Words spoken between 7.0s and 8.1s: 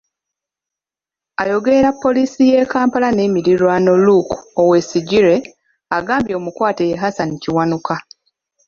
Hassan Kiwanuka.